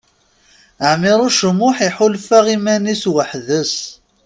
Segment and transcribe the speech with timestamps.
[0.91, 3.73] Ɛmiṛuc U Muḥ iḥulfa iman-is weḥd-s.